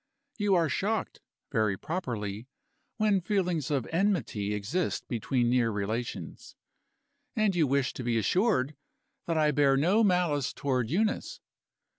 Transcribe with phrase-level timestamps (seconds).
[0.39, 1.21] You are shocked
[1.51, 2.47] (very properly)
[2.97, 6.55] when feelings of enmity exist between near relations;
[7.35, 8.75] and you wish to be assured
[9.27, 11.39] that I bear no malice toward Eunice.